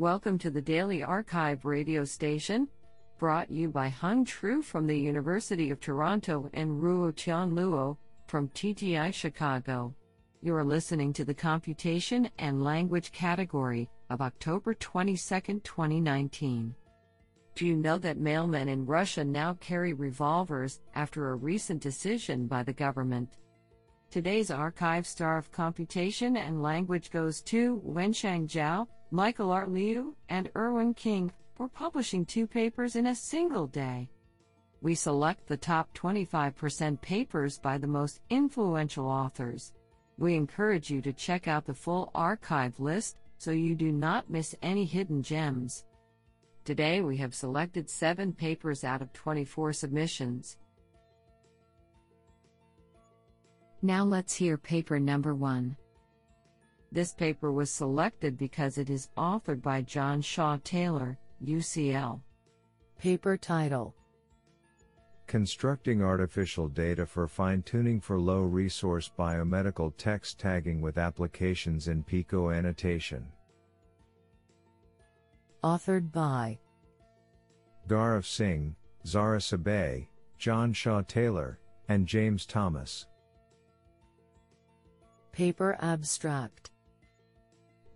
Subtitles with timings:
[0.00, 2.68] Welcome to the Daily arXiv radio station,
[3.18, 8.48] brought you by Hung Tru from the University of Toronto and Ruo Tian Luo from
[8.48, 9.94] TTI Chicago.
[10.40, 16.74] You are listening to the Computation and Language category of October 22, 2019.
[17.54, 22.62] Do you know that mailmen in Russia now carry revolvers after a recent decision by
[22.62, 23.36] the government?
[24.10, 29.66] Today's archive star of computation and language goes to Wenxiang Jiao, Michael R.
[29.66, 34.08] Lyu, and Irwin King for publishing two papers in a single day.
[34.82, 39.72] We select the top 25% papers by the most influential authors.
[40.16, 44.54] We encourage you to check out the full archive list so you do not miss
[44.62, 45.84] any hidden gems.
[46.64, 50.56] Today we have selected 7 papers out of 24 submissions.
[53.82, 55.76] Now let's hear paper number 1.
[56.92, 62.20] This paper was selected because it is authored by John Shawe-Taylor, UCL.
[62.98, 63.94] Paper title
[65.28, 72.02] Constructing Artificial Data for Fine Tuning for Low Resource Biomedical Text Tagging with Applications in
[72.02, 73.24] Pico Annotation.
[75.62, 76.58] Authored by
[77.86, 78.74] Gaurav Singh,
[79.06, 83.06] Zahra Sabet, John Shawe-Taylor, and James Thomas.
[85.30, 86.70] Paper Abstract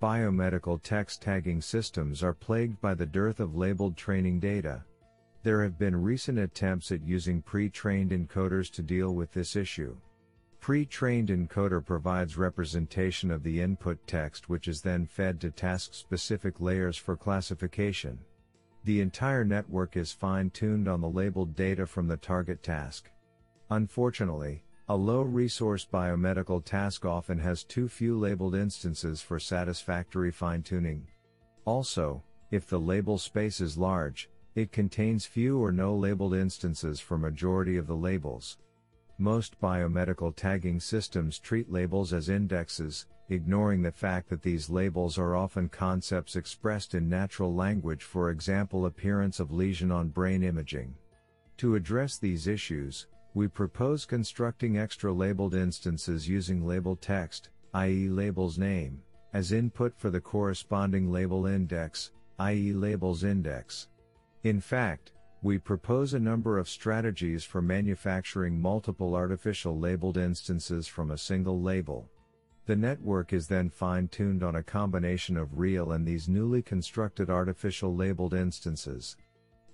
[0.00, 4.84] Biomedical text tagging systems are plagued by the dearth of labeled training data.
[5.42, 9.96] There have been recent attempts at using pre-trained encoders to deal with this issue.
[10.60, 16.96] Pre-trained encoder provides representation of the input text which is then fed to task-specific layers
[16.96, 18.20] for classification.
[18.84, 23.10] The entire network is fine-tuned on the labeled data from the target task.
[23.70, 30.62] Unfortunately, a low resource biomedical task often has too few labeled instances for satisfactory fine
[30.62, 31.06] tuning.
[31.66, 37.18] Also, if the label space is large, it contains few or no labeled instances for
[37.18, 38.56] majority of the labels.
[39.18, 45.36] Most biomedical tagging systems treat labels as indexes, ignoring the fact that these labels are
[45.36, 50.94] often concepts expressed in natural language for example appearance of lesion on brain imaging.
[51.58, 58.08] To address these issues, we propose constructing extra labeled instances using label text, i.e.
[58.08, 59.02] label's name,
[59.32, 62.72] as input for the corresponding label index, i.e.
[62.72, 63.88] label's index.
[64.44, 65.12] In fact,
[65.42, 71.60] we propose a number of strategies for manufacturing multiple artificial labeled instances from a single
[71.60, 72.08] label.
[72.66, 77.94] The network is then fine-tuned on a combination of real and these newly constructed artificial
[77.94, 79.16] labeled instances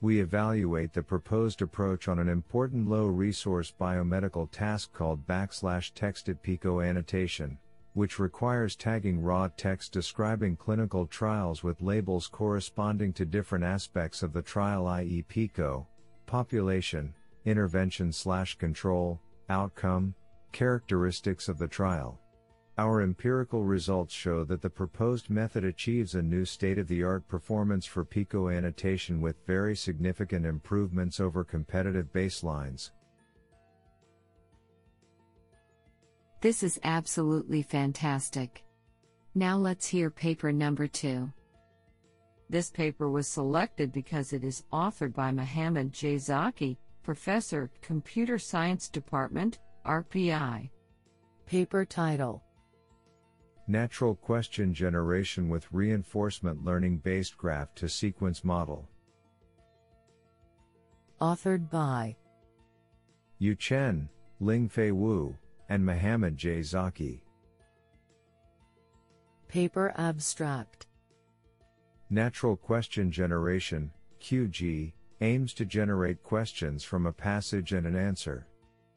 [0.00, 6.42] we evaluate the proposed approach on an important low resource biomedical task called backslash texted
[6.42, 7.58] pico annotation,
[7.94, 14.32] which requires tagging raw text describing clinical trials with labels corresponding to different aspects of
[14.32, 15.24] the trial i.e.
[15.28, 15.86] pico,
[16.26, 20.14] population, intervention slash control, outcome,
[20.52, 22.18] characteristics of the trial.
[22.76, 28.48] Our empirical results show that the proposed method achieves a new state-of-the-art performance for Pico
[28.48, 32.90] annotation with very significant improvements over competitive baselines.
[36.40, 38.64] This is absolutely fantastic.
[39.36, 41.32] Now let's hear paper number 2.
[42.50, 46.18] This paper was selected because it is authored by Mohammad J.
[46.18, 50.70] Zaki, Professor, Computer Science Department, RPI.
[51.46, 52.42] Paper title
[53.66, 58.86] Natural question generation with reinforcement learning based graph to sequence model.
[61.18, 62.14] Authored by
[63.38, 64.10] Yu Chen,
[64.42, 65.34] Lingfei Wu,
[65.70, 66.60] and Mohammad J.
[66.60, 67.22] Zaki.
[69.48, 70.86] Paper Abstract
[72.10, 74.92] Natural question generation, QG,
[75.22, 78.46] aims to generate questions from a passage and an answer.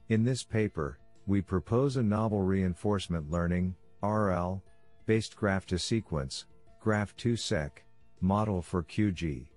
[0.09, 3.75] In this paper, we propose a novel reinforcement learning,
[4.07, 4.63] RL,
[5.05, 6.45] based graph to sequence,
[6.83, 7.71] Graph2Seq,
[8.21, 9.47] model for QG.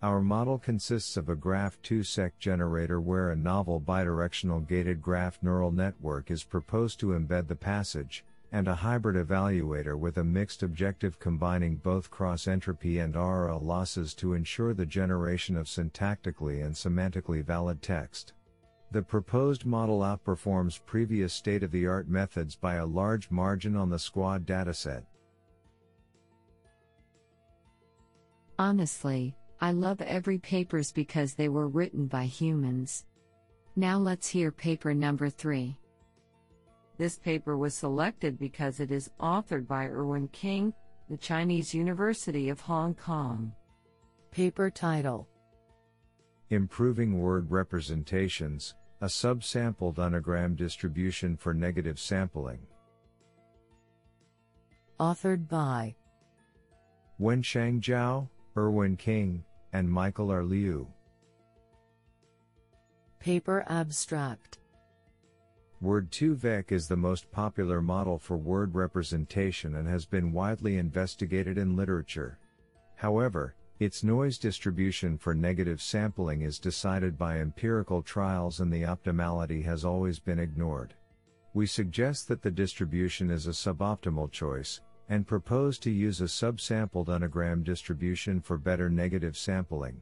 [0.00, 6.30] Our model consists of a Graph2Seq generator where a novel bidirectional gated graph neural network
[6.30, 11.76] is proposed to embed the passage, and a hybrid evaluator with a mixed objective combining
[11.76, 17.82] both cross entropy and RL losses to ensure the generation of syntactically and semantically valid
[17.82, 18.32] text.
[18.90, 25.04] The proposed model outperforms previous state-of-the-art methods by a large margin on the SQuAD dataset.
[28.58, 33.04] Honestly, I love every papers because they were written by humans.
[33.76, 35.76] Now let's hear paper number 3.
[36.96, 40.72] This paper was selected because it is authored by Irwin King,
[41.10, 43.52] the Chinese University of Hong Kong.
[44.30, 45.28] Paper title
[46.50, 52.60] Improving Word Representations, a subsampled unigram distribution for negative sampling.
[54.98, 55.94] Authored by
[57.20, 60.42] Wenxiang Jiao, Irwin King, and Michael R.
[60.42, 60.86] Lyu.
[63.20, 64.58] Paper abstract
[65.82, 71.76] Word2Vec is the most popular model for word representation and has been widely investigated in
[71.76, 72.38] literature.
[72.96, 79.64] However, its noise distribution for negative sampling is decided by empirical trials and the optimality
[79.64, 80.94] has always been ignored.
[81.54, 87.06] We suggest that the distribution is a suboptimal choice, and propose to use a subsampled
[87.06, 90.00] unigram distribution for better negative sampling.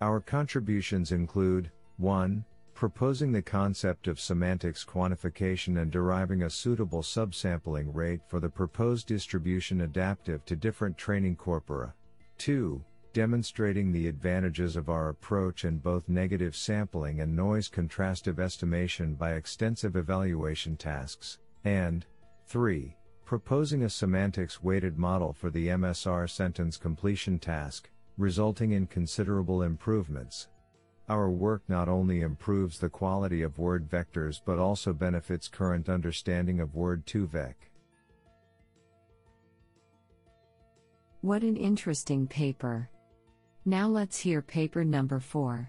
[0.00, 2.44] Our contributions include 1
[2.76, 9.06] proposing the concept of semantics quantification and deriving a suitable subsampling rate for the proposed
[9.06, 11.94] distribution adaptive to different training corpora.
[12.36, 12.84] 2.
[13.16, 19.32] Demonstrating the advantages of our approach in both negative sampling and noise contrastive estimation by
[19.32, 21.38] extensive evaluation tasks.
[21.64, 22.04] And
[22.44, 22.94] 3.
[23.24, 30.48] Proposing a semantics weighted model for the MSR sentence completion task, resulting in considerable improvements.
[31.08, 36.60] Our work not only improves the quality of word vectors but also benefits current understanding
[36.60, 37.54] of Word2Vec.
[41.22, 42.90] What an interesting paper.
[43.68, 45.68] Now let's hear paper number 4.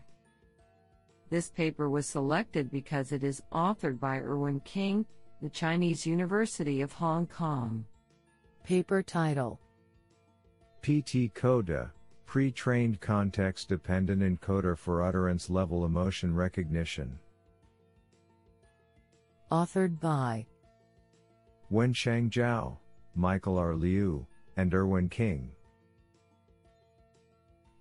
[1.31, 5.03] This paper was selected because it is authored by Irwin King,
[5.41, 7.85] the Chinese University of Hong Kong.
[8.63, 9.59] Paper title
[10.83, 11.91] PT Coda
[12.27, 17.17] pre-trained context-dependent encoder for utterance-level emotion recognition.
[19.51, 20.45] Authored by
[21.71, 22.77] Wenxiang Jiao,
[23.15, 23.73] Michael R.
[23.73, 25.51] Lyu, and Irwin King.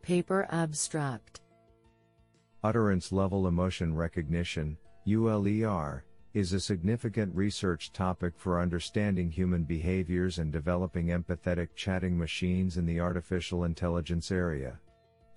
[0.06, 1.41] Paper abstract
[2.62, 11.06] Utterance-level emotion recognition, ULER, is a significant research topic for understanding human behaviors and developing
[11.08, 14.79] empathetic chatting machines in the artificial intelligence area.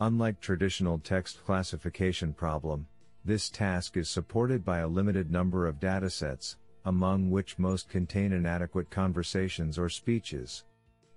[0.02, 2.86] Unlike traditional text classification problem,
[3.26, 8.92] this task is supported by a limited number of datasets, among which most contain inadequate
[8.92, 10.64] conversations or speeches.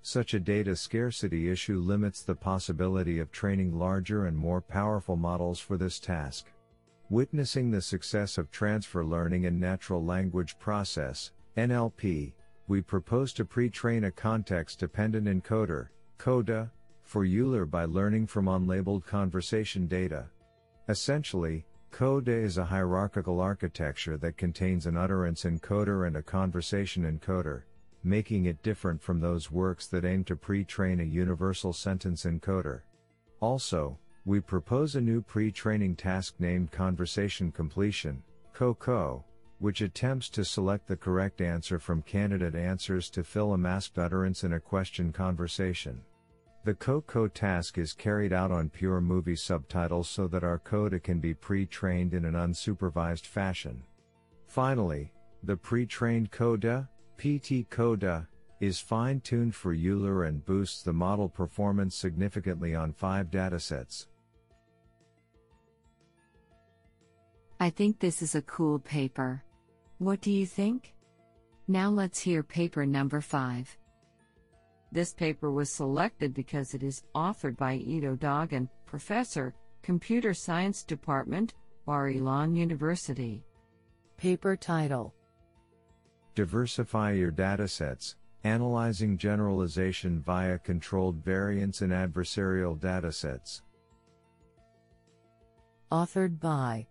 [0.04, 5.60] Such a data scarcity issue limits the possibility of training larger and more powerful models
[5.60, 6.46] for this task.
[7.08, 12.32] Witnessing the success of transfer learning and natural language process, NLP,
[12.66, 15.88] we propose to pre-train a context-dependent encoder,
[16.18, 16.72] CODA,
[17.04, 20.26] for ULER by learning from unlabeled conversation data.
[20.88, 27.62] Essentially, CODA is a hierarchical architecture that contains an utterance encoder and a conversation encoder,
[28.04, 32.80] making it different from those works that aim to pre-train a universal sentence encoder.
[33.40, 38.22] Also, we propose a new pre-training task named Conversation Completion,
[38.52, 39.24] COCO,
[39.58, 44.44] which attempts to select the correct answer from candidate answers to fill a masked utterance
[44.44, 46.00] in a question conversation.
[46.64, 51.18] The COCO task is carried out on pure movie subtitles so that our CODA can
[51.18, 53.82] be pre-trained in an unsupervised fashion.
[54.46, 55.12] Finally,
[55.42, 56.88] the pre-trained CODA,
[57.18, 58.28] PT CODA,
[58.60, 64.06] is fine-tuned for ULER and boosts the model performance significantly on five datasets.
[67.58, 69.42] I think this is a cool paper.
[69.98, 70.94] What do you think?
[71.66, 73.76] Now let's hear paper number 5.
[74.92, 81.54] This paper was selected because it is authored by Ido Dagan, Professor, Computer Science Department,
[81.86, 83.44] Bar-Ilan University.
[84.18, 85.14] Paper title
[86.34, 93.60] Diversify your datasets, analyzing generalization via controlled variance in adversarial datasets.
[95.90, 96.86] Authored by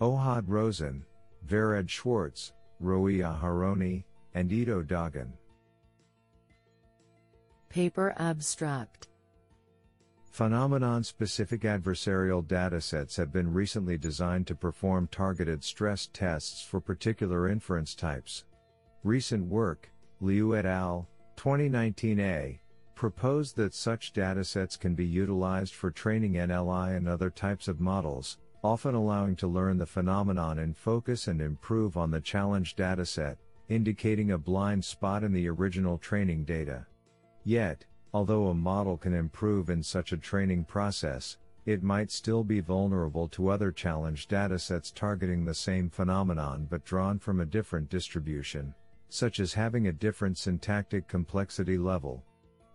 [0.00, 1.02] Ohad Rozen,
[1.46, 5.32] Vered Shwartz, Roee Aharoni, and Ido Dagan.
[7.68, 9.08] Paper abstract
[10.32, 17.50] Phenomenon specific adversarial datasets have been recently designed to perform targeted stress tests for particular
[17.50, 18.46] inference types.
[19.04, 19.90] Recent work,
[20.22, 22.58] Liu et al., 2019a,
[22.94, 28.38] proposed that such datasets can be utilized for training NLI and other types of models,
[28.64, 33.36] often allowing to learn the phenomenon in focus and improve on the challenge dataset,
[33.68, 36.86] indicating a blind spot in the original training data.
[37.44, 42.60] Yet, although a model can improve in such a training process, it might still be
[42.60, 48.74] vulnerable to other challenge datasets targeting the same phenomenon but drawn from a different distribution,
[49.08, 52.24] such as having a different syntactic complexity level.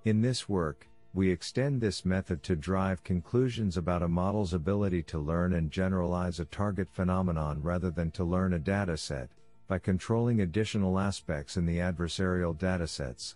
[0.06, 5.20] In this work, we extend this method to drive conclusions about a model's ability to
[5.20, 9.28] learn and generalize a target phenomenon rather than to learn a dataset,
[9.68, 13.36] by controlling additional aspects in the adversarial datasets.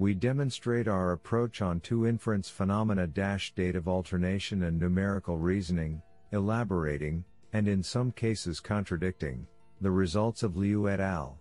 [0.00, 6.00] We demonstrate our approach on two inference phenomena dative alternation and numerical reasoning,
[6.32, 9.46] elaborating, and in some cases contradicting,
[9.82, 11.38] the results of Liu et al.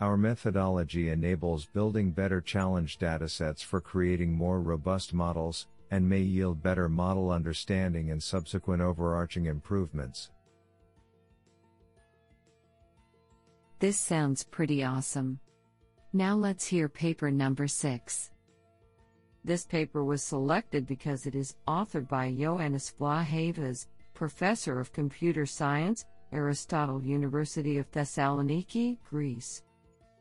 [0.00, 6.62] Our methodology enables building better challenge datasets for creating more robust models, and may yield
[6.62, 10.30] better model understanding and subsequent overarching improvements.
[13.78, 15.38] This sounds pretty awesome.
[16.12, 18.30] Now let's hear paper number 6.
[19.44, 26.04] This paper was selected because it is authored by Ioannis Vlahavas, Professor of Computer Science,
[26.32, 29.62] Aristotle University of Thessaloniki, Greece.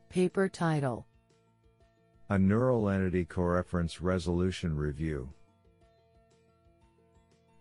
[0.09, 1.07] Paper title
[2.29, 5.27] A Neural Entity Coreference Resolution Review.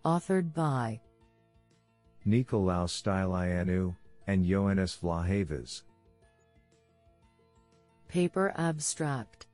[0.04, 1.00] Authored by
[2.26, 5.82] Nikolaos Stylianou and Ioannis Vlahavas.
[8.08, 9.46] Paper abstract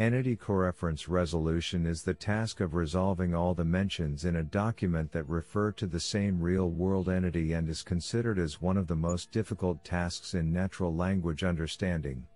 [0.00, 5.28] Entity coreference resolution is the task of resolving all the mentions in a document that
[5.28, 9.30] refer to the same real world entity and is considered as one of the most
[9.30, 12.26] difficult tasks in natural language understanding.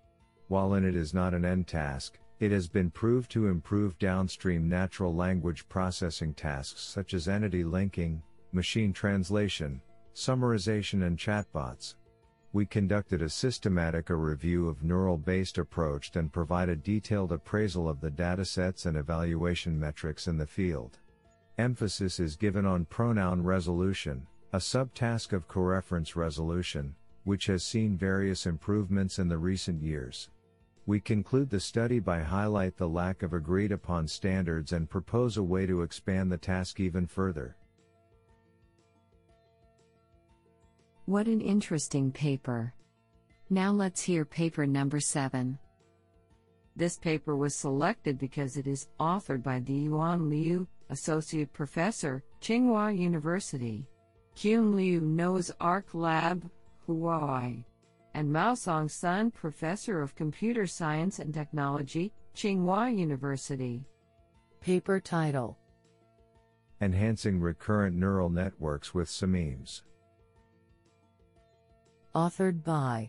[0.47, 4.69] While in it is not an end task, it has been proved to improve downstream
[4.69, 9.81] natural language processing tasks such as entity linking, machine translation,
[10.15, 11.95] summarization, and chatbots
[12.55, 18.01] we conducted a systematic a review of neural-based approach and provide a detailed appraisal of
[18.01, 20.99] the datasets and evaluation metrics in the field.
[21.57, 26.95] Emphasis is given on pronoun resolution, a subtask of coreference resolution,
[27.25, 30.29] which has seen various improvements in the recent years.
[30.85, 35.43] We conclude the study by highlight the lack of agreed upon standards and propose a
[35.43, 37.57] way to expand the task even further.
[41.07, 42.73] What an interesting paper.
[43.51, 45.59] Now let's hear paper number 7.
[46.77, 53.85] This paper was selected because it is authored by Zhiyuan Liu, Associate Professor, Tsinghua University.
[54.37, 56.49] Qun Liu Noah's Ark Lab,
[56.89, 57.65] Huawei.
[58.15, 63.85] And Maosong Sun, Professor of Computer Science and Technology, Tsinghua University.
[64.61, 65.59] Paper title
[66.81, 69.83] Enhancing Recurrent Neural Networks with SEMEMES.
[72.15, 73.09] Authored by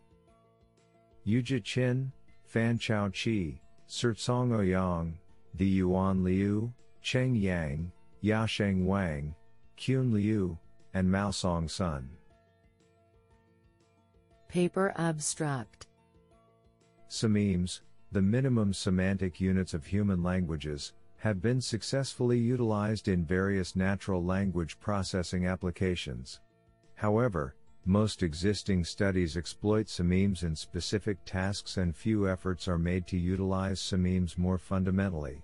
[1.27, 2.11] Yujia Qin,
[2.53, 5.15] Fanchao Qi, Certsong Ouyang,
[5.57, 7.91] Zhiyuan Liu, Cheng Yang,
[8.23, 9.35] Yasheng Wang,
[9.77, 10.57] Qun Liu,
[10.93, 12.09] and Maosong Sun.
[14.47, 15.87] Paper Abstract
[17.09, 17.81] SEMEMES,
[18.13, 24.79] the minimum semantic units of human languages, have been successfully utilized in various natural language
[24.79, 26.39] processing applications.
[26.95, 33.17] However, most existing studies exploit SEMEMES in specific tasks and few efforts are made to
[33.17, 35.43] utilize SEMEMES more fundamentally.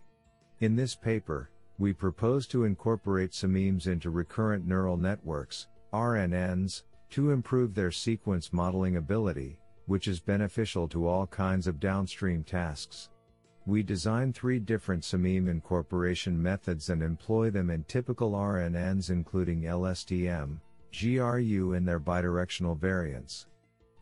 [0.62, 7.76] In this paper, we propose to incorporate SEMEMES into recurrent neural networks, RNNs, to improve
[7.76, 13.10] their sequence modeling ability, which is beneficial to all kinds of downstream tasks.
[13.66, 20.60] We design three different SEMEME incorporation methods and employ them in typical RNNs including LSTM,
[20.92, 23.48] GRU and their bidirectional variants.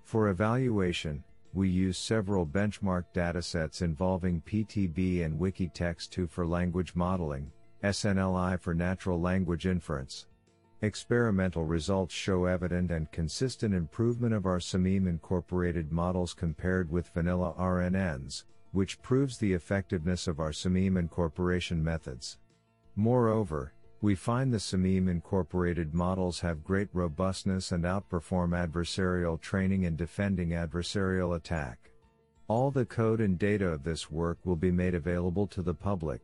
[0.03, 7.51] For evaluation, we use several benchmark datasets involving PTB and Wikitext2 for language modeling,
[7.83, 10.27] SNLI for natural language inference.
[10.81, 17.55] Experimental results show evident and consistent improvement of our SEMEME incorporated models compared with vanilla
[17.57, 22.37] RNNs, which proves the effectiveness of our SEMEME incorporation methods.
[22.95, 29.95] Moreover, we find the SEMEME incorporated models have great robustness and outperform adversarial training in
[29.95, 31.91] defending adversarial attack.
[32.47, 36.21] All the code and data of this work will be made available to the public.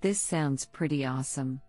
[0.00, 1.60] This sounds pretty awesome.